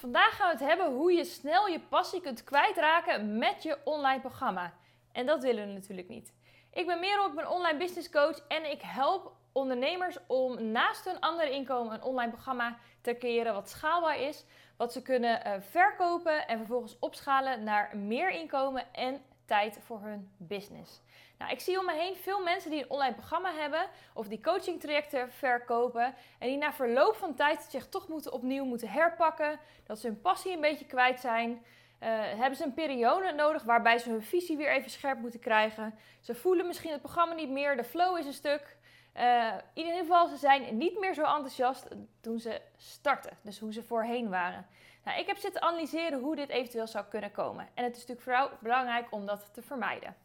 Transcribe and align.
Vandaag 0.00 0.36
gaan 0.36 0.46
we 0.46 0.52
het 0.52 0.68
hebben 0.68 0.92
hoe 0.92 1.12
je 1.12 1.24
snel 1.24 1.66
je 1.66 1.80
passie 1.80 2.20
kunt 2.20 2.44
kwijtraken 2.44 3.38
met 3.38 3.62
je 3.62 3.78
online 3.84 4.20
programma. 4.20 4.72
En 5.12 5.26
dat 5.26 5.42
willen 5.42 5.66
we 5.66 5.72
natuurlijk 5.72 6.08
niet. 6.08 6.32
Ik 6.72 6.86
ben 6.86 7.00
Merel, 7.00 7.26
ik 7.26 7.34
ben 7.34 7.50
online 7.50 7.78
business 7.78 8.10
coach 8.10 8.46
en 8.48 8.70
ik 8.70 8.82
help 8.82 9.32
ondernemers 9.52 10.16
om 10.26 10.70
naast 10.70 11.04
hun 11.04 11.20
andere 11.20 11.50
inkomen 11.50 11.94
een 11.94 12.02
online 12.02 12.30
programma 12.30 12.76
te 13.00 13.16
creëren 13.16 13.54
wat 13.54 13.68
schaalbaar 13.68 14.20
is, 14.20 14.44
wat 14.76 14.92
ze 14.92 15.02
kunnen 15.02 15.46
uh, 15.46 15.52
verkopen 15.60 16.48
en 16.48 16.58
vervolgens 16.58 16.96
opschalen 16.98 17.64
naar 17.64 17.96
meer 17.96 18.30
inkomen 18.30 18.94
en 18.94 19.22
tijd 19.50 19.78
voor 19.84 20.00
hun 20.00 20.30
business. 20.36 21.00
Nou, 21.38 21.52
ik 21.52 21.60
zie 21.60 21.78
om 21.78 21.84
me 21.84 21.92
heen 21.92 22.16
veel 22.16 22.42
mensen 22.42 22.70
die 22.70 22.82
een 22.82 22.90
online 22.90 23.14
programma 23.14 23.52
hebben 23.52 23.88
of 24.14 24.28
die 24.28 24.40
coaching 24.40 24.80
trajecten 24.80 25.32
verkopen 25.32 26.14
en 26.38 26.48
die 26.48 26.56
na 26.56 26.72
verloop 26.72 27.16
van 27.16 27.34
tijd 27.34 27.66
zich 27.70 27.88
toch 27.88 28.08
moeten 28.08 28.32
opnieuw 28.32 28.64
moeten 28.64 28.88
herpakken, 28.88 29.60
dat 29.86 29.98
ze 29.98 30.06
hun 30.06 30.20
passie 30.20 30.52
een 30.52 30.60
beetje 30.60 30.86
kwijt 30.86 31.20
zijn. 31.20 31.50
Uh, 31.50 31.58
hebben 32.20 32.56
ze 32.56 32.64
een 32.64 32.74
periode 32.74 33.32
nodig 33.32 33.62
waarbij 33.62 33.98
ze 33.98 34.10
hun 34.10 34.22
visie 34.22 34.56
weer 34.56 34.72
even 34.72 34.90
scherp 34.90 35.18
moeten 35.18 35.40
krijgen. 35.40 35.94
Ze 36.20 36.34
voelen 36.34 36.66
misschien 36.66 36.92
het 36.92 37.02
programma 37.02 37.34
niet 37.34 37.50
meer, 37.50 37.76
de 37.76 37.84
flow 37.84 38.18
is 38.18 38.26
een 38.26 38.32
stuk. 38.32 38.76
Uh, 39.16 39.54
in 39.74 39.84
ieder 39.84 39.98
geval, 39.98 40.28
ze 40.28 40.36
zijn 40.36 40.76
niet 40.76 40.98
meer 40.98 41.14
zo 41.14 41.22
enthousiast 41.22 41.88
toen 42.20 42.38
ze 42.38 42.60
starten, 42.76 43.38
dus 43.42 43.58
hoe 43.58 43.72
ze 43.72 43.82
voorheen 43.82 44.28
waren. 44.28 44.66
Nou, 45.04 45.18
ik 45.18 45.26
heb 45.26 45.36
zitten 45.36 45.62
analyseren 45.62 46.20
hoe 46.20 46.36
dit 46.36 46.48
eventueel 46.48 46.86
zou 46.86 47.04
kunnen 47.04 47.32
komen. 47.32 47.68
En 47.74 47.84
het 47.84 47.96
is 47.96 48.06
natuurlijk 48.06 48.60
belangrijk 48.60 49.06
om 49.10 49.26
dat 49.26 49.54
te 49.54 49.62
vermijden. 49.62 50.16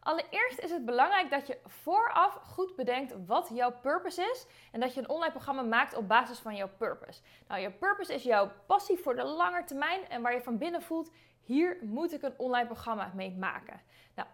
Allereerst 0.00 0.58
is 0.58 0.70
het 0.70 0.84
belangrijk 0.84 1.30
dat 1.30 1.46
je 1.46 1.58
vooraf 1.66 2.34
goed 2.34 2.76
bedenkt 2.76 3.14
wat 3.26 3.50
jouw 3.52 3.72
purpose 3.80 4.22
is 4.22 4.46
en 4.72 4.80
dat 4.80 4.94
je 4.94 5.00
een 5.00 5.08
online 5.08 5.32
programma 5.32 5.62
maakt 5.62 5.96
op 5.96 6.08
basis 6.08 6.38
van 6.38 6.56
jouw 6.56 6.70
purpose. 6.76 7.20
Nou, 7.48 7.60
jouw 7.60 7.72
purpose 7.72 8.14
is 8.14 8.22
jouw 8.22 8.50
passie 8.66 8.98
voor 8.98 9.16
de 9.16 9.24
lange 9.24 9.64
termijn 9.64 10.08
en 10.08 10.22
waar 10.22 10.32
je 10.32 10.42
van 10.42 10.58
binnen 10.58 10.82
voelt, 10.82 11.10
hier 11.40 11.78
moet 11.82 12.12
ik 12.12 12.22
een 12.22 12.34
online 12.36 12.66
programma 12.66 13.10
mee 13.14 13.30
maken. 13.30 13.80
Nou, 14.14 14.28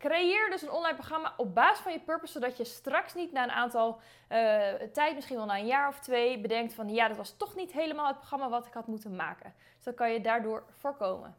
creëer 0.00 0.50
dus 0.50 0.62
een 0.62 0.70
online 0.70 0.96
programma 0.96 1.34
op 1.36 1.54
basis 1.54 1.78
van 1.78 1.92
je 1.92 2.00
purpose, 2.00 2.32
zodat 2.32 2.56
je 2.56 2.64
straks 2.64 3.14
niet 3.14 3.32
na 3.32 3.42
een 3.42 3.50
aantal 3.50 4.00
uh, 4.32 4.38
tijd, 4.92 5.14
misschien 5.14 5.36
wel 5.36 5.46
na 5.46 5.58
een 5.58 5.66
jaar 5.66 5.88
of 5.88 5.98
twee, 5.98 6.40
bedenkt 6.40 6.74
van 6.74 6.88
ja, 6.88 7.08
dat 7.08 7.16
was 7.16 7.36
toch 7.36 7.54
niet 7.54 7.72
helemaal 7.72 8.06
het 8.06 8.16
programma 8.16 8.48
wat 8.48 8.66
ik 8.66 8.72
had 8.72 8.86
moeten 8.86 9.16
maken. 9.16 9.54
Dus 9.74 9.84
dat 9.84 9.94
kan 9.94 10.12
je 10.12 10.20
daardoor 10.20 10.64
voorkomen. 10.78 11.36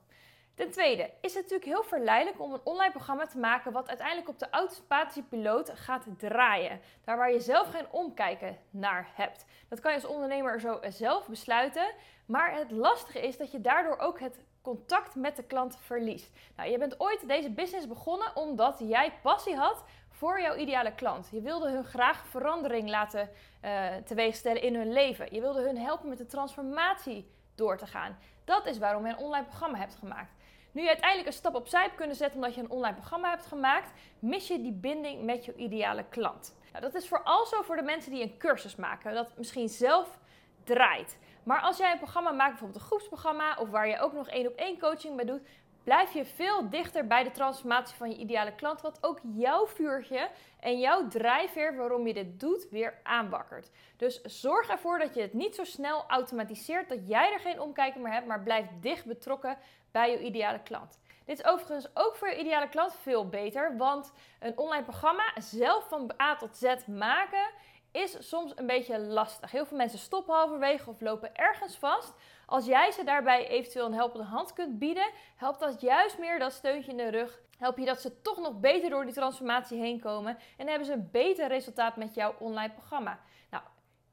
Ten 0.55 0.71
tweede 0.71 1.09
is 1.21 1.33
het 1.33 1.43
natuurlijk 1.43 1.71
heel 1.71 1.83
verleidelijk 1.83 2.41
om 2.41 2.53
een 2.53 2.61
online 2.63 2.91
programma 2.91 3.25
te 3.25 3.37
maken 3.37 3.71
wat 3.71 3.87
uiteindelijk 3.87 4.29
op 4.29 4.39
de 4.39 4.49
automatische 4.49 5.23
piloot 5.23 5.71
gaat 5.75 6.05
draaien. 6.17 6.79
Daar 7.03 7.17
waar 7.17 7.31
je 7.31 7.39
zelf 7.39 7.69
geen 7.69 7.91
omkijken 7.91 8.57
naar 8.69 9.07
hebt. 9.13 9.45
Dat 9.69 9.79
kan 9.79 9.91
je 9.91 10.01
als 10.01 10.11
ondernemer 10.11 10.59
zo 10.59 10.79
zelf 10.89 11.27
besluiten. 11.27 11.93
Maar 12.25 12.55
het 12.55 12.71
lastige 12.71 13.21
is 13.21 13.37
dat 13.37 13.51
je 13.51 13.61
daardoor 13.61 13.97
ook 13.97 14.19
het 14.19 14.39
contact 14.61 15.15
met 15.15 15.35
de 15.35 15.43
klant 15.43 15.77
verliest. 15.79 16.31
Nou, 16.55 16.69
je 16.69 16.77
bent 16.77 16.99
ooit 16.99 17.27
deze 17.27 17.49
business 17.49 17.87
begonnen 17.87 18.35
omdat 18.35 18.79
jij 18.79 19.13
passie 19.21 19.55
had 19.55 19.83
voor 20.09 20.41
jouw 20.41 20.55
ideale 20.55 20.93
klant. 20.95 21.29
Je 21.31 21.41
wilde 21.41 21.71
hun 21.71 21.83
graag 21.83 22.25
verandering 22.25 22.89
laten 22.89 23.29
uh, 23.65 23.95
teweegstellen 24.05 24.61
in 24.61 24.75
hun 24.75 24.93
leven. 24.93 25.33
Je 25.33 25.41
wilde 25.41 25.61
hun 25.61 25.77
helpen 25.77 26.09
met 26.09 26.17
de 26.17 26.25
transformatie 26.25 27.31
door 27.55 27.77
te 27.77 27.87
gaan. 27.87 28.17
Dat 28.45 28.65
is 28.65 28.77
waarom 28.77 29.05
je 29.05 29.11
een 29.11 29.17
online 29.17 29.45
programma 29.45 29.77
hebt 29.77 29.95
gemaakt. 29.95 30.33
Nu 30.71 30.81
je 30.81 30.87
uiteindelijk 30.87 31.27
een 31.27 31.33
stap 31.33 31.55
opzij 31.55 31.81
hebt 31.81 31.95
kunnen 31.95 32.15
zetten 32.15 32.35
omdat 32.35 32.55
je 32.55 32.61
een 32.61 32.69
online 32.69 32.95
programma 32.95 33.29
hebt 33.29 33.45
gemaakt, 33.45 33.91
mis 34.19 34.47
je 34.47 34.61
die 34.61 34.73
binding 34.73 35.23
met 35.23 35.45
je 35.45 35.55
ideale 35.55 36.05
klant. 36.09 36.55
Nou, 36.71 36.83
dat 36.83 36.95
is 36.95 37.07
vooral 37.07 37.45
zo 37.45 37.61
voor 37.61 37.75
de 37.75 37.81
mensen 37.81 38.11
die 38.11 38.21
een 38.21 38.37
cursus 38.37 38.75
maken, 38.75 39.13
dat 39.13 39.37
misschien 39.37 39.69
zelf 39.69 40.19
draait. 40.63 41.17
Maar 41.43 41.61
als 41.61 41.77
jij 41.77 41.91
een 41.91 41.97
programma 41.97 42.31
maakt, 42.31 42.49
bijvoorbeeld 42.49 42.81
een 42.81 42.87
groepsprogramma 42.87 43.57
of 43.57 43.69
waar 43.69 43.87
je 43.87 43.99
ook 43.99 44.13
nog 44.13 44.27
één 44.27 44.47
op 44.47 44.55
één 44.55 44.79
coaching 44.79 45.15
bij 45.15 45.25
doet, 45.25 45.47
blijf 45.83 46.13
je 46.13 46.25
veel 46.25 46.69
dichter 46.69 47.07
bij 47.07 47.23
de 47.23 47.31
transformatie 47.31 47.95
van 47.95 48.09
je 48.09 48.17
ideale 48.17 48.55
klant, 48.55 48.81
wat 48.81 48.97
ook 49.01 49.19
jouw 49.35 49.67
vuurtje 49.67 50.29
en 50.59 50.79
jouw 50.79 51.07
drijfveer 51.07 51.75
waarom 51.75 52.07
je 52.07 52.13
dit 52.13 52.39
doet 52.39 52.69
weer 52.69 52.99
aanwakkert. 53.03 53.69
Dus 53.97 54.21
zorg 54.21 54.69
ervoor 54.69 54.99
dat 54.99 55.13
je 55.13 55.21
het 55.21 55.33
niet 55.33 55.55
zo 55.55 55.63
snel 55.63 56.03
automatiseert, 56.07 56.89
dat 56.89 57.07
jij 57.07 57.33
er 57.33 57.39
geen 57.39 57.61
omkijken 57.61 58.01
meer 58.01 58.13
hebt, 58.13 58.27
maar 58.27 58.43
blijf 58.43 58.65
dicht 58.79 59.05
betrokken 59.05 59.57
bij 59.91 60.11
je 60.11 60.23
ideale 60.23 60.61
klant. 60.63 60.99
Dit 61.25 61.39
is 61.39 61.45
overigens 61.45 61.87
ook 61.93 62.15
voor 62.15 62.29
je 62.29 62.39
ideale 62.39 62.69
klant 62.69 62.95
veel 62.95 63.29
beter, 63.29 63.77
want 63.77 64.13
een 64.39 64.57
online 64.57 64.83
programma 64.83 65.23
zelf 65.35 65.87
van 65.87 66.11
A 66.21 66.35
tot 66.35 66.57
Z 66.57 66.75
maken 66.87 67.49
is 67.91 68.27
soms 68.27 68.51
een 68.55 68.65
beetje 68.65 68.99
lastig. 68.99 69.51
Heel 69.51 69.65
veel 69.65 69.77
mensen 69.77 69.99
stoppen 69.99 70.35
halverwege 70.35 70.89
of 70.89 71.01
lopen 71.01 71.35
ergens 71.35 71.75
vast. 71.75 72.13
Als 72.45 72.65
jij 72.65 72.91
ze 72.91 73.03
daarbij 73.03 73.47
eventueel 73.47 73.85
een 73.85 73.93
helpende 73.93 74.25
hand 74.25 74.53
kunt 74.53 74.79
bieden, 74.79 75.11
helpt 75.35 75.59
dat 75.59 75.81
juist 75.81 76.17
meer 76.17 76.39
dat 76.39 76.53
steuntje 76.53 76.91
in 76.91 76.97
de 76.97 77.09
rug. 77.09 77.41
Help 77.57 77.77
je 77.77 77.85
dat 77.85 78.01
ze 78.01 78.21
toch 78.21 78.37
nog 78.37 78.59
beter 78.59 78.89
door 78.89 79.05
die 79.05 79.13
transformatie 79.13 79.79
heen 79.79 79.99
komen 79.99 80.37
en 80.57 80.67
hebben 80.67 80.85
ze 80.85 80.93
een 80.93 81.09
beter 81.11 81.47
resultaat 81.47 81.95
met 81.95 82.13
jouw 82.13 82.35
online 82.39 82.73
programma. 82.73 83.19
Nou, 83.49 83.63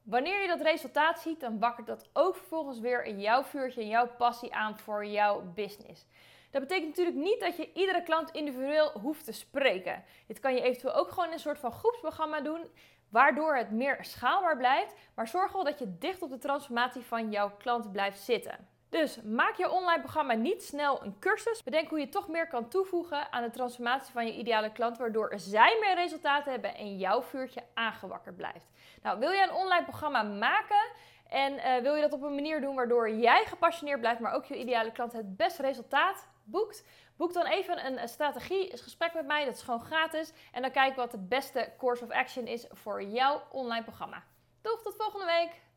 wanneer 0.03 0.43
je 0.43 0.49
dat 0.49 0.61
resultaat 0.61 1.21
ziet, 1.21 1.41
dan 1.41 1.59
wakkert 1.59 1.87
dat 1.87 2.09
ook 2.13 2.37
vervolgens 2.37 2.79
weer 2.79 3.17
jouw 3.17 3.43
vuurtje 3.43 3.81
en 3.81 3.89
jouw 3.89 4.09
passie 4.17 4.55
aan 4.55 4.79
voor 4.79 5.07
jouw 5.07 5.43
business. 5.55 6.07
Dat 6.51 6.61
betekent 6.61 6.89
natuurlijk 6.89 7.17
niet 7.17 7.41
dat 7.41 7.57
je 7.57 7.73
iedere 7.73 8.03
klant 8.03 8.31
individueel 8.31 8.91
hoeft 8.91 9.25
te 9.25 9.33
spreken. 9.33 10.05
Dit 10.27 10.41
kan 10.41 10.55
je 10.55 10.61
eventueel 10.61 10.95
ook 10.95 11.09
gewoon 11.09 11.27
in 11.27 11.33
een 11.33 11.39
soort 11.39 11.59
van 11.59 11.73
groepsprogramma 11.73 12.41
doen 12.41 12.67
waardoor 13.09 13.57
het 13.57 13.71
meer 13.71 13.99
schaalbaar 14.01 14.57
blijft, 14.57 14.95
maar 15.15 15.29
zorg 15.29 15.53
wel 15.53 15.65
dat 15.65 15.79
je 15.79 15.99
dicht 15.99 16.23
op 16.23 16.31
de 16.31 16.39
transformatie 16.39 17.03
van 17.03 17.31
jouw 17.31 17.51
klant 17.59 17.93
blijft 17.93 18.21
zitten. 18.21 18.69
Dus 18.89 19.23
maak 19.23 19.55
je 19.55 19.71
online 19.71 20.01
programma 20.01 20.35
niet 20.35 20.63
snel 20.63 21.03
een 21.03 21.19
cursus. 21.19 21.63
Bedenk 21.63 21.89
hoe 21.89 22.01
je 22.01 22.09
toch 22.09 22.29
meer 22.29 22.49
kan 22.49 22.69
toevoegen 22.69 23.33
aan 23.33 23.43
de 23.43 23.51
transformatie 23.51 24.13
van 24.13 24.27
je 24.27 24.37
ideale 24.37 24.73
klant, 24.73 24.99
waardoor 24.99 25.33
zij 25.37 25.77
meer 25.81 25.95
resultaten 25.95 26.53
hebben 26.53 26.75
en 26.75 26.97
jouw 26.97 27.23
vuurtje 27.23 27.63
aangewakkerd 27.75 28.37
blijft. 28.37 28.71
Nou, 29.03 29.19
wil 29.19 29.31
je 29.31 29.43
een 29.43 29.55
online 29.55 29.85
programma 29.85 30.23
maken 30.23 30.91
en 31.29 31.53
uh, 31.53 31.77
wil 31.83 31.95
je 31.95 32.01
dat 32.01 32.13
op 32.13 32.23
een 32.23 32.35
manier 32.35 32.61
doen 32.61 32.75
waardoor 32.75 33.11
jij 33.11 33.45
gepassioneerd 33.47 34.01
blijft, 34.01 34.21
maar 34.21 34.33
ook 34.33 34.45
je 34.45 34.59
ideale 34.59 34.93
klant 34.93 35.13
het 35.13 35.37
beste 35.37 35.63
resultaat 35.63 36.29
boekt? 36.45 36.85
Boek 37.17 37.33
dan 37.33 37.47
even 37.47 37.87
een 37.87 38.09
strategie, 38.09 38.73
een 38.73 38.79
gesprek 38.79 39.15
met 39.15 39.27
mij. 39.27 39.45
Dat 39.45 39.55
is 39.55 39.63
gewoon 39.63 39.85
gratis. 39.85 40.33
En 40.53 40.63
dan 40.63 40.71
kijken 40.71 40.95
we 40.95 41.01
wat 41.01 41.11
de 41.11 41.27
beste 41.29 41.73
course 41.79 42.05
of 42.05 42.11
action 42.11 42.47
is 42.47 42.67
voor 42.71 43.03
jouw 43.03 43.43
online 43.51 43.85
programma. 43.85 44.25
Doeg, 44.63 44.83
tot 44.83 44.95
volgende 44.97 45.27
week! 45.27 45.68